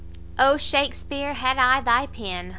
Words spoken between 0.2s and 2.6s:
O, Shakespear! had I thy pen!